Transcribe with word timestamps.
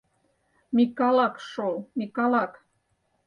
—Микалак, 0.77 1.35
шол, 1.49 1.75
Микалак... 1.97 2.51